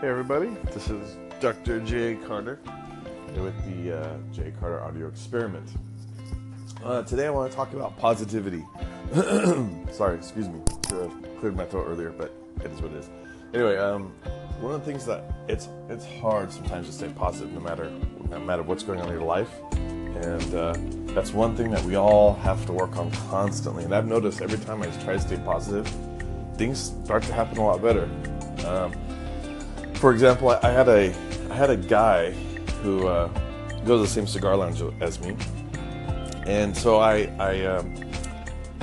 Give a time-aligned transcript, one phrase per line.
[0.00, 1.80] Hey everybody, this is Dr.
[1.80, 2.58] Jay Carter
[3.34, 5.66] with the uh, Jay Carter Audio Experiment.
[6.84, 8.62] Uh, today I want to talk about positivity.
[9.90, 10.60] Sorry, excuse me.
[10.88, 11.08] I
[11.40, 12.30] cleared my throat earlier, but
[12.62, 13.10] it is what it is.
[13.54, 14.12] Anyway, um,
[14.60, 17.90] one of the things that it's it's hard sometimes to stay positive, no matter
[18.28, 20.74] no matter what's going on in your life, and uh,
[21.14, 23.84] that's one thing that we all have to work on constantly.
[23.84, 25.90] And I've noticed every time I try to stay positive,
[26.56, 28.10] things start to happen a lot better.
[28.66, 28.92] Um,
[29.96, 31.14] for example, I, I, had a
[31.50, 32.32] I had a guy
[32.82, 33.28] who uh,
[33.84, 35.36] goes to the same cigar lounge as me,
[36.46, 37.94] and so I I, um,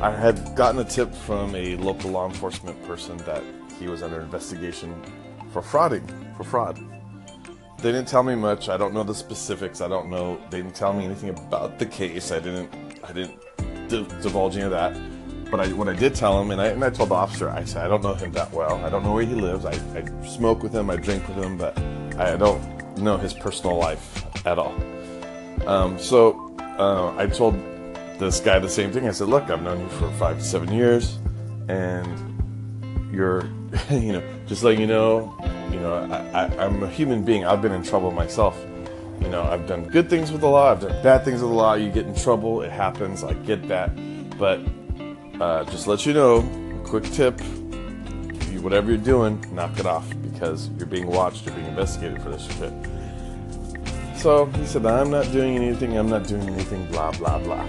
[0.00, 3.42] I had gotten a tip from a local law enforcement person that
[3.78, 4.94] he was under investigation
[5.52, 6.78] for frauding for fraud.
[7.78, 8.68] They didn't tell me much.
[8.68, 9.80] I don't know the specifics.
[9.80, 10.38] I don't know.
[10.50, 12.30] They didn't tell me anything about the case.
[12.30, 12.70] I didn't
[13.02, 13.40] I didn't
[13.88, 14.94] divulge any of that.
[15.50, 17.64] But I, what I did tell him, and I, and I told the officer, I
[17.64, 18.84] said, I don't know him that well.
[18.84, 19.64] I don't know where he lives.
[19.64, 21.76] I, I smoke with him, I drink with him, but
[22.18, 24.74] I don't know his personal life at all.
[25.66, 27.54] Um, so uh, I told
[28.18, 29.08] this guy the same thing.
[29.08, 31.18] I said, Look, I've known you for five to seven years,
[31.68, 32.06] and
[33.12, 33.44] you're,
[33.90, 35.34] you know, just letting you know,
[35.72, 37.44] you know, I, I, I'm a human being.
[37.44, 38.58] I've been in trouble myself.
[39.20, 41.56] You know, I've done good things with the law, I've done bad things with the
[41.56, 41.74] law.
[41.74, 43.22] You get in trouble, it happens.
[43.22, 43.90] I get that.
[44.38, 44.60] But
[45.40, 46.42] uh, just let you know,
[46.84, 47.40] quick tip:
[48.50, 52.30] you, whatever you're doing, knock it off because you're being watched, you're being investigated for
[52.30, 52.72] this shit.
[54.16, 57.66] So he said, I'm not doing anything, I'm not doing anything, blah blah blah.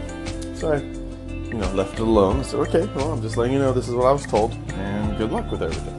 [0.53, 2.43] So I, you know, left it alone.
[2.43, 5.17] So okay, well, I'm just letting you know this is what I was told, and
[5.17, 5.97] good luck with everything.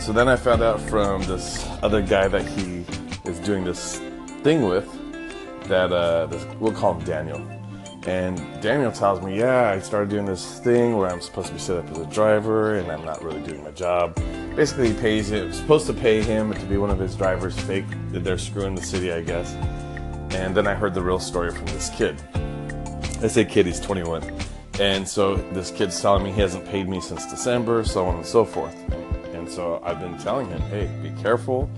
[0.00, 2.86] So then I found out from this other guy that he
[3.26, 3.98] is doing this
[4.42, 4.88] thing with
[5.64, 7.46] that uh, this, we'll call him Daniel
[8.08, 11.58] and Daniel tells me, yeah, I started doing this thing where I'm supposed to be
[11.60, 14.14] set up as a driver and I'm not really doing my job.
[14.56, 17.84] Basically, he pays it, supposed to pay him to be one of his drivers, fake
[18.12, 19.52] that they're screwing the city, I guess.
[20.34, 22.18] And then I heard the real story from this kid.
[23.22, 24.24] I say kid, he's 21.
[24.80, 28.26] And so this kid's telling me he hasn't paid me since December, so on and
[28.26, 28.74] so forth.
[29.34, 31.68] And so I've been telling him, hey, be careful,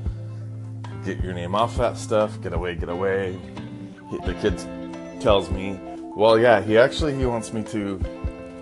[1.05, 3.37] get your name off that stuff, get away, get away.
[4.25, 4.57] The kid
[5.21, 5.81] tells me,
[6.17, 7.99] well, yeah, he actually he wants me to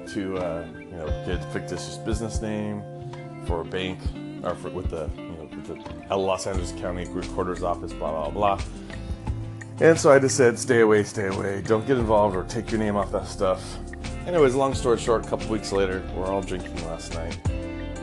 [0.09, 2.83] to uh, you know get fictitious business name
[3.47, 3.99] for a bank
[4.43, 8.31] or for, with the you know with the Los Angeles County Recorder's Office, blah blah
[8.31, 8.61] blah.
[9.81, 12.81] And so I just said, stay away, stay away, don't get involved or take your
[12.81, 13.79] name off that stuff.
[14.27, 17.39] Anyways, long story short, a couple weeks later, we're all drinking last night,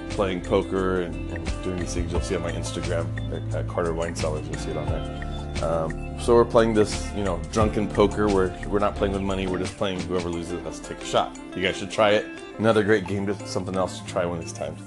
[0.10, 2.14] playing poker and, and doing these things.
[2.14, 4.48] You'll see on my Instagram at Carter Wine Cellars.
[4.48, 5.35] You'll see it on there.
[5.64, 9.48] Um, so we're playing this, you know, drunken poker where we're not playing with money.
[9.48, 11.38] We're just playing whoever loses has to take a shot.
[11.56, 12.26] You guys should try it.
[12.58, 14.80] Another great game, just something else to try one of these times.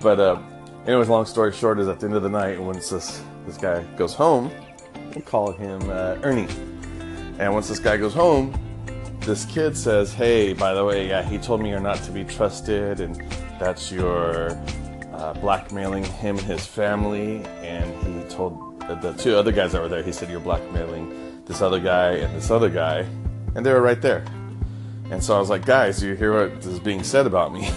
[0.00, 0.40] But uh,
[0.86, 3.82] anyways, long story short is at the end of the night, once this this guy
[3.96, 4.50] goes home,
[5.14, 6.48] we'll call him uh, Ernie.
[7.38, 8.54] And once this guy goes home,
[9.20, 12.24] this kid says, "Hey, by the way, yeah, he told me you're not to be
[12.24, 13.16] trusted, and
[13.58, 14.50] that's your
[15.12, 19.88] uh, blackmailing him and his family." And he told the two other guys that were
[19.88, 23.06] there, he said, You're blackmailing this other guy and this other guy.
[23.54, 24.24] And they were right there.
[25.10, 27.70] And so I was like, Guys, you hear what is being said about me?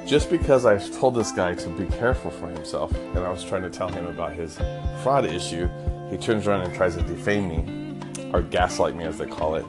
[0.06, 3.62] Just because I told this guy to be careful for himself, and I was trying
[3.62, 4.58] to tell him about his
[5.02, 5.68] fraud issue,
[6.10, 8.00] he turns around and tries to defame me,
[8.32, 9.64] or gaslight me as they call it.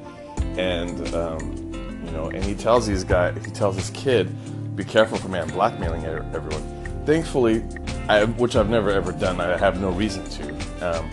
[0.58, 4.36] And, um, you know, and he tells these guys, he tells this kid,
[4.76, 7.04] be careful for me, I'm blackmailing everyone.
[7.06, 7.64] Thankfully,
[8.12, 9.40] I, which I've never ever done.
[9.40, 10.50] I have no reason to.
[10.82, 11.12] Um,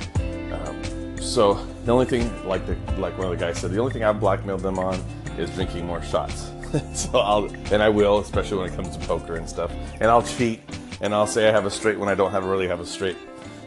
[0.52, 1.54] um, so
[1.84, 4.18] the only thing, like the like one of the guys said, the only thing I've
[4.18, 4.96] blackmailed them on
[5.38, 6.50] is drinking more shots.
[6.94, 9.70] so I'll and I will, especially when it comes to poker and stuff.
[10.00, 10.60] And I'll cheat
[11.00, 13.16] and I'll say I have a straight when I don't have really have a straight.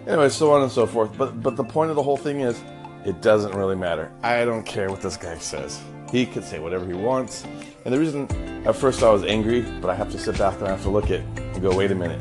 [0.07, 1.17] Anyway, so on and so forth.
[1.17, 2.61] But but the point of the whole thing is,
[3.05, 4.11] it doesn't really matter.
[4.23, 5.81] I don't care what this guy says.
[6.11, 7.45] He could say whatever he wants.
[7.85, 8.27] And the reason,
[8.67, 10.89] at first I was angry, but I have to sit back and I have to
[10.89, 12.19] look at and go, wait a minute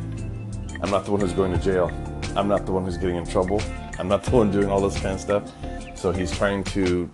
[0.83, 1.91] I'm not the one who's going to jail.
[2.37, 3.61] I'm not the one who's getting in trouble.
[3.99, 5.53] I'm not the one doing all this kind of stuff.
[5.95, 7.11] So he's trying to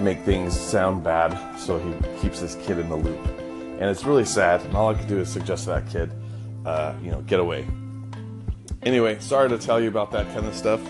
[0.00, 3.18] make things sound bad so he keeps this kid in the loop.
[3.80, 4.60] And it's really sad.
[4.62, 6.12] And all I can do is suggest to that kid,
[6.64, 7.66] uh, you know, get away.
[8.84, 10.80] Anyway, sorry to tell you about that kind of stuff.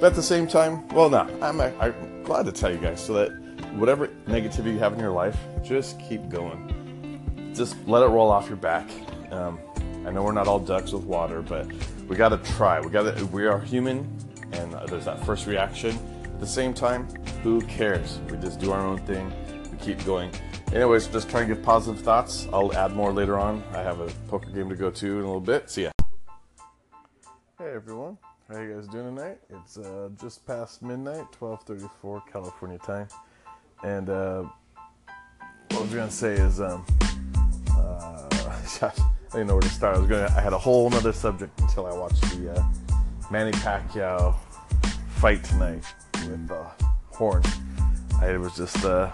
[0.00, 3.12] But at the same time, well, no, I'm, I'm glad to tell you guys so
[3.14, 3.30] that
[3.74, 7.52] whatever negativity you have in your life, just keep going.
[7.54, 8.88] Just let it roll off your back.
[9.30, 9.58] Um,
[10.06, 11.70] I know we're not all ducks with water, but
[12.08, 12.80] we got to try.
[12.80, 13.26] We got to.
[13.26, 13.98] We are human,
[14.52, 15.98] and there's that first reaction.
[16.24, 17.06] At the same time,
[17.42, 18.18] who cares?
[18.30, 19.30] We just do our own thing.
[19.70, 20.30] We keep going.
[20.72, 22.48] Anyways, just try and give positive thoughts.
[22.52, 23.62] I'll add more later on.
[23.72, 25.68] I have a poker game to go to in a little bit.
[25.68, 25.90] See ya.
[27.58, 28.16] Hey everyone,
[28.48, 29.38] how you guys doing tonight?
[29.50, 33.08] It's uh, just past midnight, 12:34 California time,
[33.84, 34.44] and uh,
[35.68, 36.86] what I was gonna say is, um,
[37.76, 38.90] uh,
[39.32, 39.94] I didn't know where to start.
[39.94, 42.62] I was gonna, I had a whole other subject until I watched the uh,
[43.30, 44.34] Manny Pacquiao
[45.18, 45.84] fight tonight
[46.14, 46.64] with uh,
[47.12, 47.44] Horn.
[48.20, 49.12] I was just uh,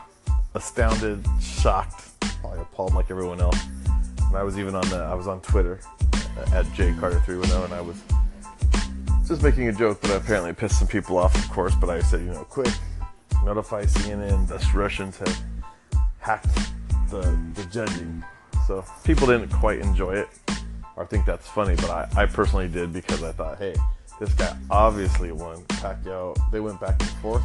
[0.55, 3.59] astounded, shocked, probably appalled like everyone else.
[4.29, 5.81] And I was even on the, I was on Twitter
[6.15, 7.97] uh, at J Carter 310, and I was
[9.29, 11.75] just making a joke that I apparently pissed some people off, of course.
[11.75, 12.73] But I said, you know, quick,
[13.45, 15.39] notify CNN the Russians have
[16.21, 16.57] hacked
[17.11, 18.25] the the judging.
[18.67, 20.29] So people didn't quite enjoy it
[20.97, 23.77] or think that's funny, but I, I personally did because I thought, hey,
[24.19, 25.63] this guy obviously won.
[25.65, 27.45] Pacquiao, they went back and forth,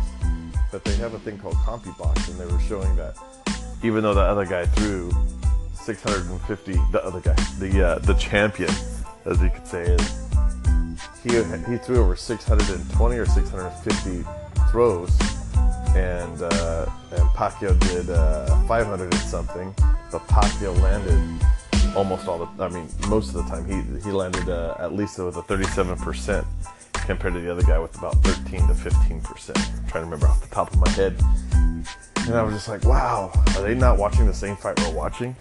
[0.71, 3.15] but they have a thing called CompuBox, and they were showing that
[3.83, 5.11] even though the other guy threw
[5.73, 8.71] 650, the other guy, the uh, the champion,
[9.25, 10.27] as you could say, is
[11.23, 11.29] he
[11.69, 14.23] he threw over 620 or 650
[14.71, 15.19] throws,
[15.95, 19.75] and uh, and Pacquiao did uh, 500 and something,
[20.11, 22.63] but Pacquiao landed almost all the.
[22.63, 25.97] I mean, most of the time he he landed uh, at least with a 37
[25.97, 26.45] percent
[26.93, 29.57] compared to the other guy with about 13 to 15 percent.
[29.87, 31.15] Trying to remember off the top of my head,
[32.27, 35.35] and I was just like, wow, are they not watching the same fight we're watching?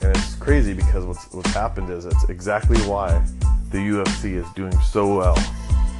[0.00, 3.24] And it's crazy because what's what's happened is it's exactly why
[3.70, 5.36] the UFC is doing so well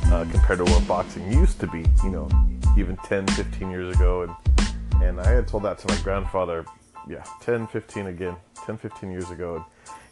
[0.06, 2.28] uh, compared to what boxing used to be, you know,
[2.78, 4.22] even 10, 15 years ago.
[4.22, 6.64] And, and I had told that to my grandfather,
[7.08, 9.64] yeah, 10, 15 again, 10, 15 years ago.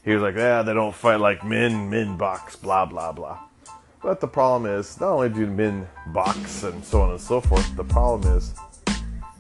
[0.05, 3.39] He was like, yeah, they don't fight like men, men box, blah, blah, blah.
[4.03, 7.77] But the problem is, not only do men box and so on and so forth,
[7.77, 8.55] the problem is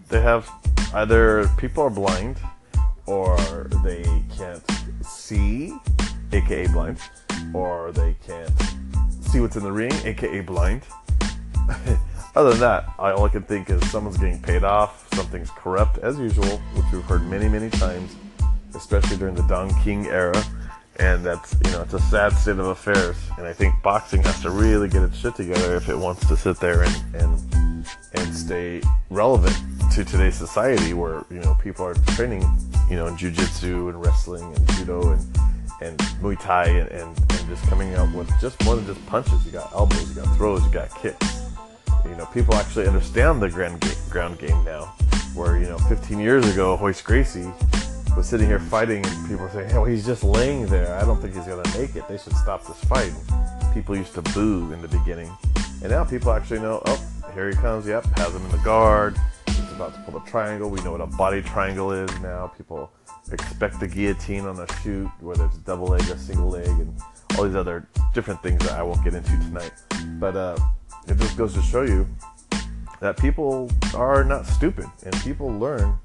[0.08, 0.50] they have
[0.94, 2.38] either people are blind
[3.06, 3.36] or
[3.84, 4.02] they
[4.36, 4.62] can't
[5.04, 5.76] see,
[6.32, 6.98] aka blind,
[7.54, 8.50] or they can't
[9.20, 10.82] see what's in the ring, aka blind.
[12.36, 16.18] Other than that, all I can think is someone's getting paid off, something's corrupt as
[16.18, 18.14] usual, which we've heard many, many times,
[18.74, 20.44] especially during the Don King era.
[20.98, 23.16] And that's you know it's a sad state of affairs.
[23.38, 26.36] And I think boxing has to really get its shit together if it wants to
[26.36, 29.56] sit there and and and stay relevant
[29.94, 32.42] to today's society, where you know people are training,
[32.90, 35.38] you know, in jujitsu and wrestling and judo and
[35.80, 39.44] and Muay Thai and, and, and, just coming up with just more than just punches.
[39.44, 41.45] You got elbows, you got throws, you got kicks.
[42.08, 44.94] You know, people actually understand the ground game, ground game now.
[45.34, 47.52] Where you know, 15 years ago, Royce Gracie
[48.16, 50.94] was sitting here fighting, and people were saying, "Hey, well, he's just laying there.
[50.96, 52.08] I don't think he's gonna make it.
[52.08, 53.12] They should stop this fight."
[53.76, 55.30] people used to boo in the beginning,
[55.82, 56.80] and now people actually know.
[56.86, 57.86] Oh, here he comes.
[57.86, 59.18] Yep, has him in the guard.
[59.46, 60.70] He's about to pull the triangle.
[60.70, 62.46] We know what a body triangle is now.
[62.56, 62.90] People
[63.30, 66.98] expect the guillotine on a shoot, whether it's double leg or single leg, and
[67.36, 69.72] all these other different things that I won't get into tonight.
[70.18, 70.56] But uh,
[71.08, 72.06] it just goes to show you
[73.00, 75.98] that people are not stupid, and people learn.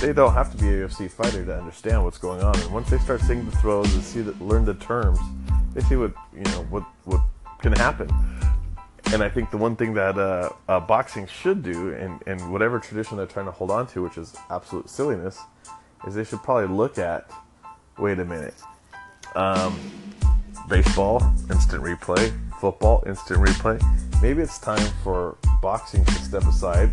[0.00, 2.58] They don't have to be a UFC fighter to understand what's going on.
[2.60, 5.18] And once they start seeing the throws and see learn the terms,
[5.74, 7.20] they see what you know what what
[7.60, 8.10] can happen.
[9.12, 12.80] And I think the one thing that uh, uh, boxing should do, and, and whatever
[12.80, 15.38] tradition they're trying to hold on to, which is absolute silliness,
[16.06, 17.30] is they should probably look at
[17.98, 18.54] wait a minute
[19.34, 19.78] um,
[20.68, 23.80] baseball instant replay football instant replay
[24.22, 26.90] maybe it's time for boxing to step aside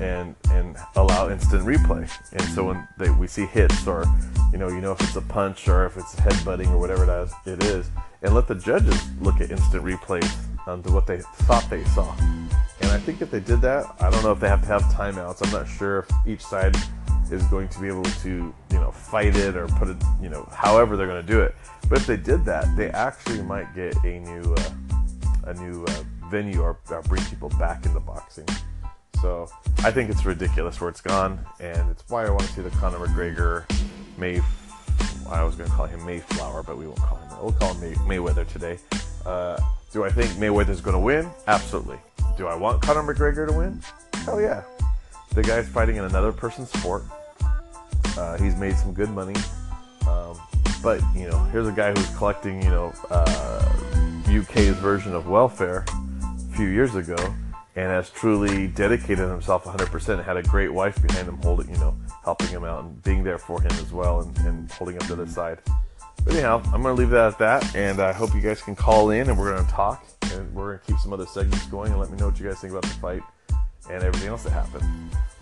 [0.00, 2.10] and and allow instant replay.
[2.32, 4.04] And so when they, we see hits or
[4.52, 7.22] you know you know if it's a punch or if it's headbutting or whatever it
[7.22, 7.90] is, it is
[8.22, 10.30] and let the judges look at instant replays
[10.66, 12.14] on to what they thought they saw.
[12.82, 14.82] And i think if they did that i don't know if they have to have
[14.82, 15.44] timeouts.
[15.44, 16.76] I'm not sure if each side
[17.30, 20.48] is going to be able to, you know, fight it or put it, you know,
[20.52, 21.54] however they're going to do it.
[21.88, 24.70] But if they did that, they actually might get a new, uh,
[25.44, 28.46] a new uh, venue or, or, bring people back into boxing.
[29.20, 32.62] So I think it's ridiculous where it's gone, and it's why I want to see
[32.62, 33.64] the Conor McGregor
[34.18, 34.40] May.
[35.28, 37.28] I was going to call him Mayflower, but we won't call him.
[37.42, 38.78] We'll call him May, Mayweather today.
[39.24, 39.58] Uh,
[39.92, 41.28] do I think Mayweather's going to win?
[41.46, 41.98] Absolutely.
[42.36, 43.80] Do I want Conor McGregor to win?
[44.24, 44.62] Hell yeah.
[45.34, 47.04] The guy's fighting in another person's sport.
[48.16, 49.34] Uh, he's made some good money.
[50.08, 50.38] Um,
[50.82, 53.72] but, you know, here's a guy who's collecting, you know, uh,
[54.28, 55.84] UK's version of welfare
[56.56, 57.16] few years ago
[57.76, 61.76] and has truly dedicated himself 100% and had a great wife behind him holding, you
[61.76, 61.94] know,
[62.24, 65.12] helping him out and being there for him as well and, and holding up the
[65.12, 65.58] other side.
[66.24, 68.74] But anyhow, I'm going to leave that at that, and I hope you guys can
[68.74, 71.66] call in and we're going to talk, and we're going to keep some other segments
[71.66, 73.22] going and let me know what you guys think about the fight
[73.90, 74.84] and everything else that happened.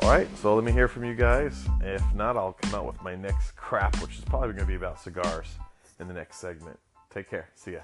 [0.01, 1.67] All right, so let me hear from you guys.
[1.81, 4.75] If not, I'll come out with my next crap, which is probably going to be
[4.75, 5.47] about cigars
[6.01, 6.79] in the next segment.
[7.11, 7.49] Take care.
[7.55, 7.81] See ya.